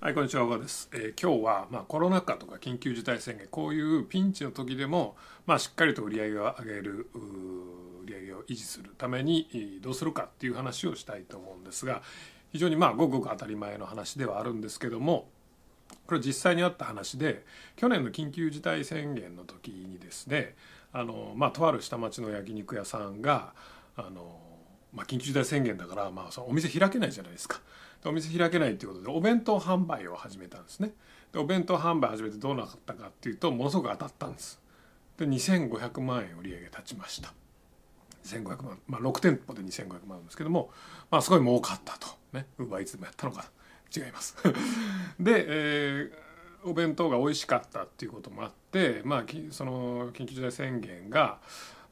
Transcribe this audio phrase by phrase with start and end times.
[0.00, 0.88] はい、こんにちは、小川です。
[0.92, 7.10] えー今日は、まあ、コロナ禍とか緊急事態宣言、こういうピンチの時でも、まあ、しっかりと売り上げを上げる、
[8.04, 12.02] 売り上げを維持するために、どうするかっていう話をしたいと思うんですが、
[12.52, 15.30] 非常にまあ、ごくごく当たり前の話ではあるんですけども、
[16.06, 17.44] これ実際にあった話で、
[17.74, 20.54] 去年の緊急事態宣言の時にですね、
[20.92, 23.52] あの、まあ、とある下町の焼肉屋さんが、
[23.96, 24.38] あの、
[24.92, 27.60] まあ、緊急事態宣言だから、まあ、そのお店開けないじゃないですか。
[28.04, 30.92] お店開けないっていうことでお弁当販売を始めたんですね。
[31.32, 34.60] でお弁当販売始めてどうなったかっていうとものすごく当たったんです。
[35.18, 37.32] で2500万円売り上げ立ちました。
[38.24, 40.70] 1500万、まあ、6店舗で2500万ですけども、
[41.10, 43.50] まあ、すごい儲かったとねウーバーイーツでもやったのか
[43.94, 44.36] 違います
[45.18, 46.28] で、えー
[46.64, 51.38] お弁当が美味しかったっていうこともあって、まあ、その緊急事態宣言が、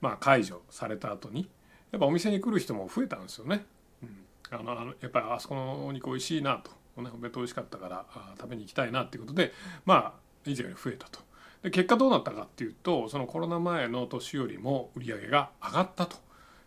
[0.00, 1.48] まあ、解除された後に
[1.92, 3.64] やっぱお店に来る人も増えたんですよね。
[4.02, 4.58] うん。
[4.58, 9.52] あのやっぱりあそこのお肉美味しいなと、ね、お弁当美味しかったからあ食べに行きたいなっていうことで
[9.84, 10.12] まあ
[10.44, 11.20] 以前より増えたと。
[11.62, 16.26] で結果どうなったかっていうとそのコロナ前の年よりも売り上げが上がったと。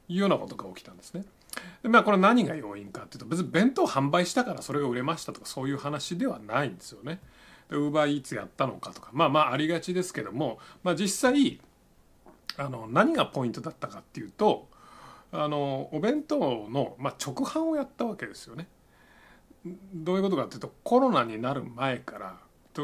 [0.10, 1.24] いうようなことが起きたんですね。
[1.84, 7.20] でまあこれ何が要因かっていうと別に弁当販売したからそれが売れましたとかそういう話ではないんですよね。
[7.70, 11.62] でウーバーイーツやったのかとかまあまあありがちですけども、まあ、実際
[12.58, 14.68] あの何がポイントだったかっていうと
[15.32, 18.68] あのお弁当の、まあ、直販をやったわけですよね。
[19.94, 22.38] どういうことかっていうとコロナになる前から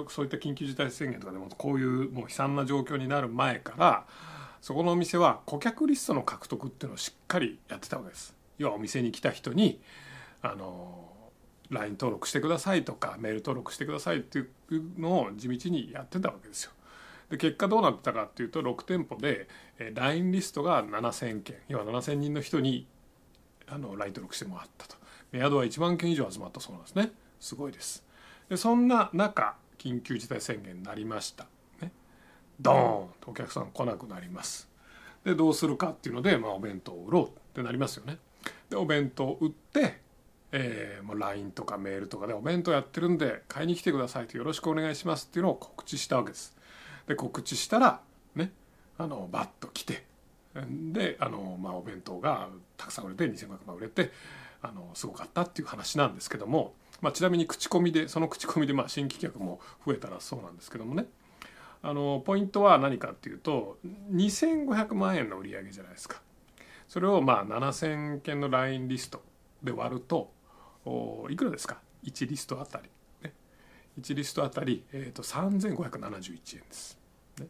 [0.09, 4.05] そういった緊急事態宣言とかでもこういうもう悲惨な状況になる前から
[4.61, 8.35] そこのお店は顧客リストの獲得っていうのをしっかりやってたわけです。
[8.57, 9.79] 要はお店に来た人に
[10.41, 11.09] あの
[11.69, 14.49] LINE 登録してくださいとかメール登録してくださいっていう
[14.99, 16.71] のを地道にやってたわけですよ。
[17.29, 19.47] で結果どうなったかっていうと6店舗で
[19.93, 21.57] LINE リストが7,000件。
[21.67, 22.87] 要は7,000人の人に
[23.67, 24.95] あの LINE 登録してもらったと。
[25.31, 27.11] メアドは1万件以上集まったそうなんですね。
[27.39, 28.03] すごいです。
[28.49, 31.45] でそんな中緊急事態宣言になりました。
[31.81, 31.91] ね。
[32.59, 34.69] ドーンとお客さん来なくなります。
[35.23, 38.19] でどうするかっていうので、まあ、お弁当を売ろうってなりますよね。
[38.69, 39.99] でお弁当を売って
[40.51, 46.55] えーもう LINE とかメールとかでお弁当やってるんで買いに来てくださいとよろしくお願いしますっていうのを告知したわけです。
[47.07, 48.01] で告知したら
[48.35, 48.51] ね
[48.97, 50.05] あのバッと来て
[50.93, 54.11] であの、まあ、お弁当がたくさん売れて2500万売れて
[54.61, 61.05] あのすごかったっていう話なんですけども、まあ、ちなみに口コミでその口コミでまあ新規客も増えたらそうなんですけどもね。
[61.81, 63.77] あのポイントは何かっていうと
[64.11, 66.19] 2500万円の売り上げじゃないですか。
[66.87, 69.21] それをまあ7000件の LINE リスト
[69.61, 70.31] で割ると
[71.29, 72.89] いくらですか？1リストあたり、
[73.99, 76.99] 1リストあたり、えー、と3571円です。
[77.39, 77.47] ね、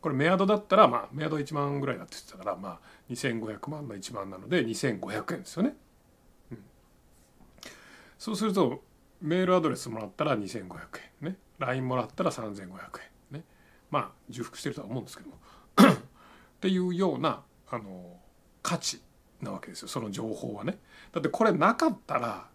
[0.00, 2.80] これメアドだったら、まあ、メアド1万ぐらいだって言ってたから、まあ、
[3.10, 5.74] 2500万の1万なので2500円ですよね。
[6.52, 6.58] うん、
[8.18, 8.82] そうすると
[9.20, 10.66] メールアドレスもらったら2500
[11.22, 12.50] 円ね LINE もらったら3500
[13.32, 13.44] 円ね
[13.90, 15.36] まあ重複してるとは思うんですけども
[15.92, 15.96] っ
[16.60, 18.20] ていうようなあの
[18.62, 19.00] 価値
[19.40, 20.78] なわけですよその情報はね。
[21.12, 22.48] だってこれなかったら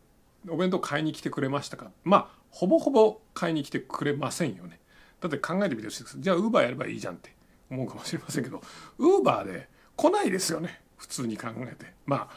[0.48, 1.92] お弁当買いに来てくれましたか？
[2.04, 4.80] まあほぼほぼ買いに来てくれませんよね。
[5.20, 7.36] だって考えてみてほしいですじゃあウーバーやればいいじゃんって
[7.70, 8.62] 思うかもしれませんけど
[8.98, 9.68] ウーバーで
[9.98, 11.94] 来ないですよね普通に考えて。
[12.06, 12.30] ま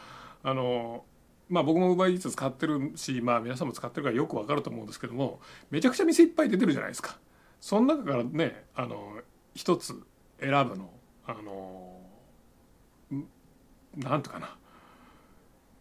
[0.43, 1.05] ああの
[1.49, 5.41] まあ僕もウーバーイーツ使ってるしまあ皆さんも使ってるからよくわかると思うんですけども
[5.71, 7.19] めちゃくちゃ店いっぱい出てるじゃないですか。
[7.61, 9.21] その中からねあの
[9.55, 9.95] 一つ
[10.41, 10.91] 選ぶの
[11.25, 12.01] あの
[13.97, 14.57] なんとかな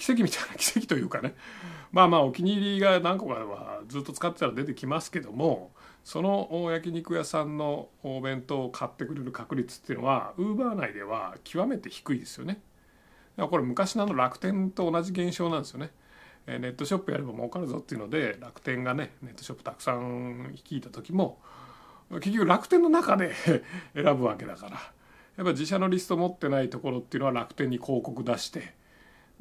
[0.01, 1.35] 奇跡みたいな 奇跡というかね
[1.91, 5.71] まあまあお気に入りが何個かはずっと使ってたら出てきますけども
[6.03, 12.59] その焼肉屋さんのお弁当を買ってくれる確率っていうのはウーバー内では極めて低いですよね。
[13.37, 15.91] これ昔の楽天と同じ現象なんですよね。
[16.47, 21.39] ネットショップやれば儲かるぞっていうので楽天がねネットショップたくさん率いた時も
[22.09, 23.33] 結局楽天の中で
[23.93, 28.73] 選ぶわけだからやっぱ自社のリスト持ってないところっていうのは楽天に広告出して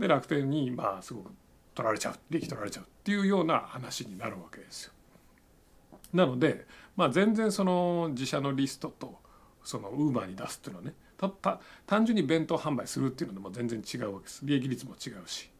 [0.00, 1.30] で楽天にまあすごく
[1.74, 4.92] 取られちゃう利益取られちゃうっていうような話になるわけですよ。
[6.12, 6.66] なので、
[6.97, 9.18] まあ、全然その自社のリストと
[9.62, 14.41] そのウーバーに出すっていうのはねたた単純に弁当販売するっていうのでも全然違うわけです。
[14.44, 15.50] 利益率も違うし。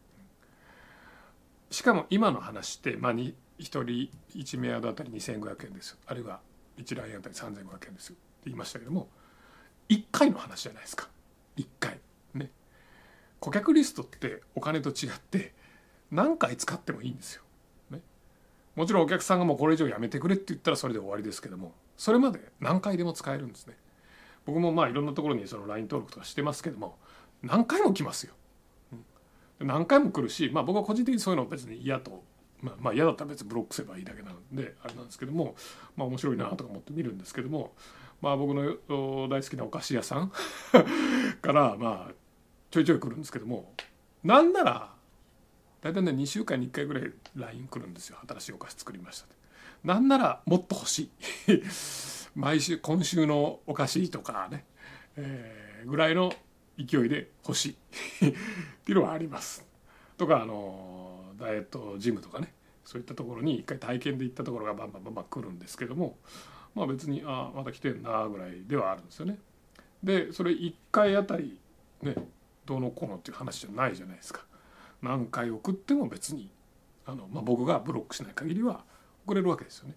[1.70, 5.98] しかも今の話って、まあ、に1人1メアドあたり2500円ですよ。
[6.06, 6.40] あるいは
[6.78, 8.14] 1ラインあたり3500円ですよ。
[8.14, 9.08] って言いましたけども
[9.88, 11.08] 1回の話じゃないですか。
[11.56, 12.00] 1回。
[13.40, 15.52] 顧客リストってお金と違って
[16.10, 17.42] 何回使ってもいいんですよ。
[17.90, 18.00] ね、
[18.76, 23.76] もちろんお客さんがもうこれ以上やめてくれって言ったらそれで終わりですけどもそれまで何回でも使えるんですね。
[24.46, 26.96] 僕もまあいろんなところにその LINE 登録とかしてますけども
[27.42, 28.34] 何回も来ますよ。
[28.92, 28.96] う
[29.64, 32.22] ん何回も来るし、まあ、僕は個人的にそういうの別に嫌と
[32.62, 35.54] まあ、まあ嫌だったら別にブロックすればいいだけなんであれなんですけども
[35.96, 37.72] まあ面白いなとか思って見るんですけども
[38.20, 40.32] まあ僕の大好きなお菓子屋さん
[41.40, 42.14] からまあ
[42.70, 43.72] ちょいちょい来るんですけども
[44.22, 44.93] なんなら
[45.82, 48.19] 大体ね2週間に1回ぐらい LINE 来るんですよ。
[48.28, 49.34] 新しいお菓子作りましたって。
[49.82, 51.11] なんならもっと欲しい。
[52.37, 54.64] 毎週今週のお菓子とかね、
[55.17, 56.32] えー、ぐらいの
[56.78, 57.76] 勢いで欲し
[58.20, 58.28] い。
[58.28, 58.32] っ
[58.84, 59.67] ていうのはあります。
[60.19, 62.52] とかあのダイエットジムとかね
[62.84, 66.19] そういったところに一回体験で行ったところがバンバンバンバン来るんですけども
[66.75, 69.38] まあ別にあまた来てんなぐらいではあるんですよね。
[70.02, 71.58] でそれ1回あたり
[72.02, 72.14] ね
[72.70, 74.44] どうのこうのっていう話じゃないじゃないですか。
[75.02, 76.52] 何回送っても別に
[77.05, 78.84] あの、まあ、僕がブロックしない限りは
[79.26, 79.96] 送れるわけですよね。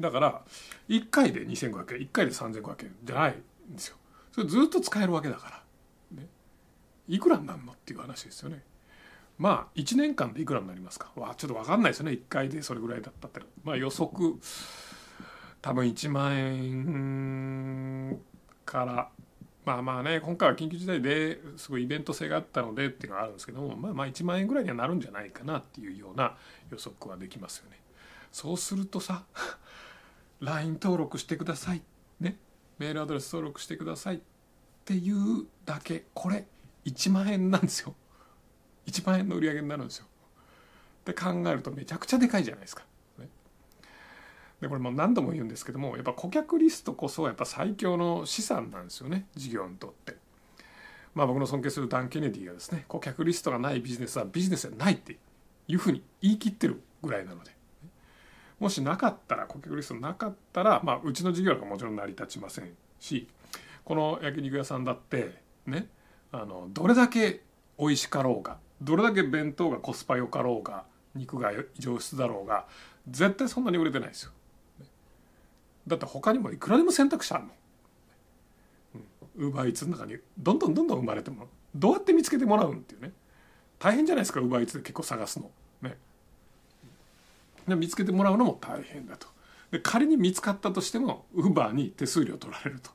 [0.00, 0.42] だから
[0.88, 3.34] 1回で2500円1回で3500円じゃない
[3.70, 3.96] んですよ。
[4.32, 5.62] それずっと使えるわけだか
[6.14, 6.26] ら、ね、
[7.06, 8.62] いくらになるのっていう話ですよね。
[9.36, 14.34] まあ1年間でいくらになりますかわちょっと分かんないですよね1回でそれぐらいだったってまあ予測
[15.60, 18.20] 多分1万円
[18.64, 19.10] から
[19.68, 26.38] まあまあね今回は緊急事態ですごいイベント性があったのでっていうのはあるんですけどもまあまあ1万円ぐらいにはなるんじゃないかなっていうような
[26.70, 27.78] 予測はできますよね。
[28.32, 29.24] そうするとさ
[30.40, 31.82] LINE 登録してください
[32.20, 32.38] ね
[32.78, 34.20] メールアドレス登録してくださいっ
[34.86, 36.46] ていうだけこれ
[36.86, 37.94] 1万円なんですよ。
[38.86, 40.06] 1万円の売り上げになるんですよ。
[41.00, 42.84] って考えるとめちゃくちゃでかいじゃないですか。
[44.60, 50.16] でこれも何度も言うんですけどもやっぱ顧客リストこそやっぱ最強の資産なんですよね事業にとって。
[51.14, 55.16] まあ僕の尊敬するダン・ケネディがですね顧客リストがないビジネスはビジネスじゃないって
[55.66, 57.50] いうふうに言い切ってるぐらいなので
[58.60, 62.70] もしなかったら顧客リストなかったら、まあ、うちの事業がもちろん成り立ちません
[63.00, 63.28] し
[63.84, 65.88] この焼肉屋さんだってね
[66.32, 67.42] あのどれだけ
[67.78, 70.84] 美味しかろうがどれだけ弁当がコスパ良かろうが
[71.14, 72.66] 肉が上質だろうが
[73.08, 74.32] 絶対そんなに売れてないですよ。
[75.88, 77.50] だって他にもいくらでも選択肢あるの。
[79.36, 83.12] ウーバーイーツの中にどんどんどんどん生まれてもどうやって見つけてもらうんっていうね
[83.78, 85.50] 大変じゃないですかウーバーイーツで結構探すの。
[85.80, 85.96] ね、
[87.68, 89.28] で見つけてもらうのも大変だと。
[89.70, 92.90] で仮に見つかったとしてもウーバーに手数料取られると。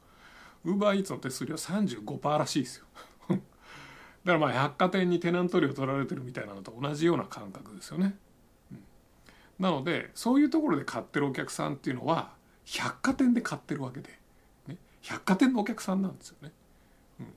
[0.66, 2.86] ウーバーイーツの手数料35%らしいですよ。
[3.30, 3.40] だか
[4.26, 8.18] らまあ百貨店にテナント料取られてるみたいなのと同じような感覚ですよね。
[8.72, 8.84] うん、
[9.60, 12.34] なのでそういうところで買ってるお客さんっていうのは
[12.66, 14.10] 百貨店で買ってるわけで、
[14.68, 16.52] ね、百貨店のお客さんなんですよね。
[17.20, 17.28] うん、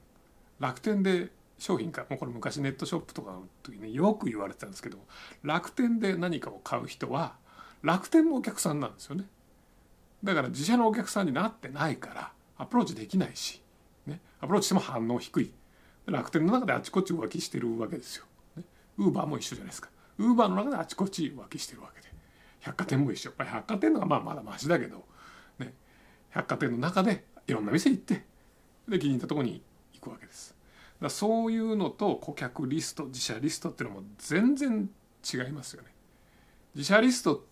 [0.61, 4.99] 楽天で商品かもうこれ昔ネットショップとかの時によく言われてたんですけど
[5.43, 7.35] 楽天で何かを買う人は
[7.83, 9.25] 楽天のお客さんなんですよね。
[10.23, 13.63] だから自社のお客さんになってないからアプローチできないし、
[14.07, 15.53] ね、アプローチしても反応低い。
[16.07, 18.25] 楽天の中であちこち浮気してるわけですよ。
[18.99, 19.89] ウーバーも一緒じゃないですか。
[20.19, 22.09] ウーバーの中であちこち浮気してるわけで。
[22.61, 23.33] 百貨店も一緒。
[23.37, 25.05] 百貨店のがまあまだマシだけど、
[26.37, 28.25] 百貨店の中でいろんな店行って、
[28.87, 29.63] で気に入ったとこに
[29.95, 30.55] 行くわけです。
[31.01, 34.89] だそういうのと顧客リスト、自社リストっていうのも全然
[35.35, 35.89] 違いますよね。
[36.75, 37.47] 自社リスト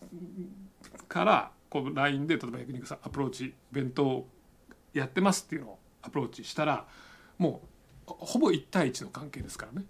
[1.08, 4.26] からこう LINE で例えば焼肉さんアプローチ弁当
[4.92, 6.86] やってますっていうのをアプローチしたら
[7.38, 7.62] も
[8.06, 9.86] うほぼ1対1の関係ですからね、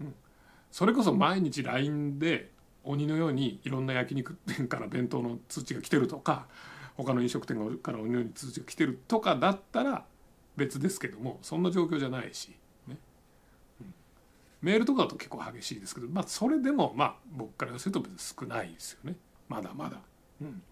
[0.00, 0.14] うん、
[0.70, 2.52] それこそ毎日 LINE で
[2.84, 6.46] 鬼のようにいろんな焼肉店から弁当の通知が来てるとか
[6.96, 10.04] 他の飲食店から鬼のように通知が来てるとかだったら
[10.56, 12.96] 別ですけどもそんな状況じゃないし、ね。
[13.80, 13.94] うん、
[14.62, 19.16] メールとかだと結構激しいですけど、まあ、それでもまあ僕からすると別に少ないですよね。
[19.48, 20.00] まだまだ。
[20.40, 20.62] うん、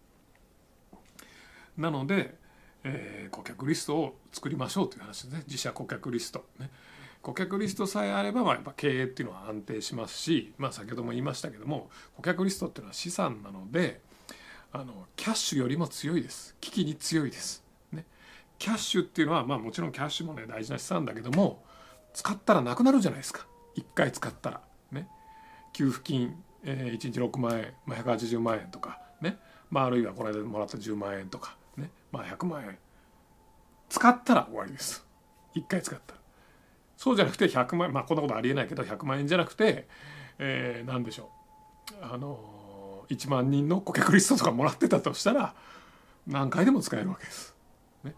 [1.77, 2.43] なので
[2.85, 5.43] えー、顧客リストを作りましょうという話ですね。
[5.47, 6.45] 自社顧客リスト。
[6.59, 6.71] ね。
[7.23, 14.03] 顧客リストさえあれば、まあ、やっぱ経営っていうのは安定しますし、まあ、先ほども言いましたけども顧客リストっていうのは資産なので
[14.77, 16.57] あのキャッシュよりも強いです。
[16.61, 17.63] 危機に強いです、
[17.93, 18.05] ね、
[18.59, 21.63] キャッシュっていうのは、まあ、もちろんキャッシュもね大事な資産だけども
[22.13, 23.47] 使ったらなくなるじゃないですか。
[23.77, 24.61] 1回使ったら。
[24.91, 25.09] ね。
[25.73, 28.99] 給付金、えー、1日6万円、まあ、180万円とか。
[29.21, 29.39] ね、
[29.71, 31.57] まあ、あるいはこの間もらった10万円とか。
[31.77, 31.91] ね。
[32.11, 32.77] まあ100万円。
[33.89, 35.07] 使ったら終わりです。
[35.55, 36.21] 1回使ったら。
[36.97, 39.87] そうじゃなくて100万円まあこんなことありえないけど100万円じゃなくて、
[40.41, 41.31] えー、何でしょ
[41.93, 41.97] う。
[42.03, 42.54] あの
[43.09, 45.55] 1万人の顧客リストとかもらってたとしたら
[46.27, 47.55] 何回でも使えるわけです。
[48.03, 48.15] ね、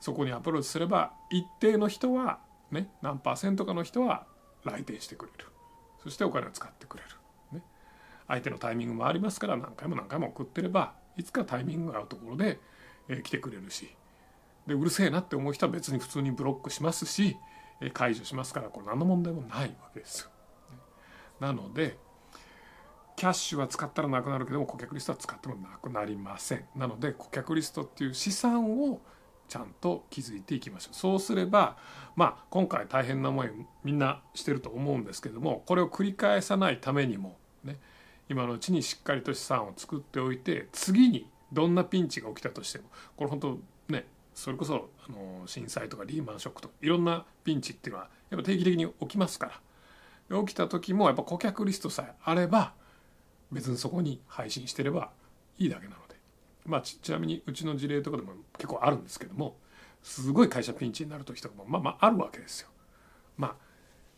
[0.00, 2.38] そこにアプローチすれば一定の人は、
[2.70, 4.26] ね、何パーセントかの人は
[4.64, 5.46] 来店してくれる。
[6.02, 7.10] そしてお金を使ってくれる、
[7.52, 7.62] ね、
[8.28, 12.60] 相手のタイミングもありますから何回も何回も送ってればいつかタイミングがあるところで
[13.08, 13.94] え来てくれるし。
[14.66, 17.36] でうるせえなって思う人は別に普通にブロックしますし、
[17.80, 20.30] え解除しますからこれ何の問題もないわけですよ。
[21.40, 21.98] なので
[23.16, 26.64] キャッシュは使ったらなくなるけども顧客リストは使ってもなくなりません。
[26.76, 29.00] なので顧客リストっていう資産を
[29.48, 30.94] ちゃんと築いていきましょう。
[30.94, 31.76] そうすれば
[32.14, 33.50] まあ今回大変な思い
[33.84, 37.78] みんなしてると思うんですけどもこれを繰り返さないためにもね
[38.28, 42.84] 今のうちにしっかりと資産を作っておいて次にどんなピンチが起きたとしても
[43.16, 43.58] これ本当
[43.88, 44.04] ね
[44.34, 49.60] それこそあの震災とかリーマンショックとかいろんなピンチっていうのはやっぱ定期的に起きますから。
[50.28, 52.74] 起きた時もやっぱ顧客リストさえあれば
[53.52, 55.10] 別にそこに配信してれば
[55.58, 56.16] いいだけなので
[56.64, 59.56] まあちなみにうちの事例とかでも結構あるんですけども
[60.02, 62.68] すごい会社ピンチになる時とかもまあまああるわけですよ。
[63.36, 63.54] まあ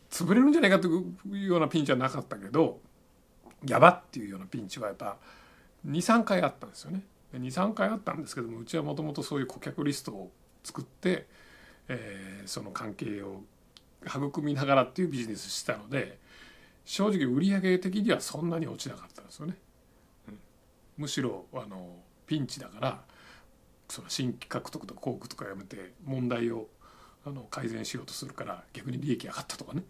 [0.09, 2.79] 潰れるんじゃないかというようなピンチはなかったけど
[3.65, 5.17] やばっていうようなピンチはやっぱ
[5.87, 7.01] 23回あったんですよね。
[7.33, 10.31] 23回あったんですけどもうちはもともとそういう顧客リストを
[10.63, 11.27] 作って、
[11.87, 13.43] えー、その関係を
[14.05, 16.17] 育みながらっていうビジネスしたので
[16.85, 19.55] 正直売上的にはそんなに落ちなかったんですよね。
[20.27, 20.39] うん、
[20.97, 23.01] むしろあのピンチだから
[23.89, 26.67] その新規獲得とか広告とかやめて問題を
[27.25, 29.83] あの改善しようとするから逆に利益上がったとかねっ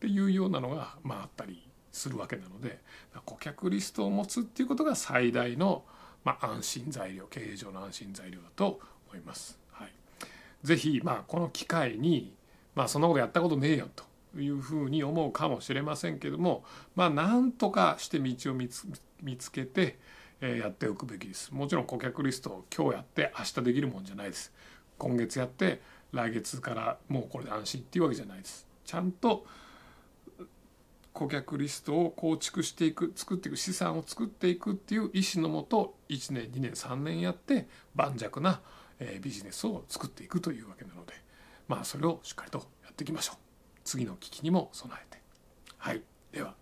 [0.00, 2.80] ていうようなのが、まあ、あったりするわけなので
[3.24, 5.84] 顧客リストを持つっていうことが最大の、
[6.24, 9.58] まあ、安心材料経営上の安心材料だと思います。
[9.70, 9.92] はい、
[10.64, 12.34] ぜひ、まあ、この機会に、
[12.74, 14.04] まあ、そんなことやったことねえよと
[14.38, 19.98] いうふうに思うかもしれませんけどもまあなんとかして道を見つけて、
[20.40, 21.52] えやっておくべきです。
[21.54, 24.52] もちろん顧客リストを今日やって明日できるもんじゃないです。
[24.98, 25.80] 今月やって
[26.12, 28.66] 来月からもうこれで安心っていうわけじゃないです。
[28.84, 29.46] ちゃんと
[31.12, 38.60] 顧客リストを構築していく作っていく資産を作っていくっていう意思のもと1年2年3年やって盤石な
[39.20, 41.12] ビジネスを作っていくというわけなので
[41.68, 43.51] まあそれをしっかりとやっていきましょう。
[43.84, 45.20] 次の危機にも備えて
[45.78, 46.54] はいでは。